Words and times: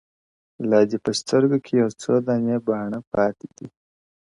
لا 0.69 0.79
دې 0.89 0.97
په 1.05 1.11
سترگو 1.19 1.57
کي 1.65 1.73
يو 1.81 1.89
څو 2.01 2.13
دانې 2.27 2.57
باڼه 2.65 2.99
پاتې 3.13 3.47
دي” 3.57 3.67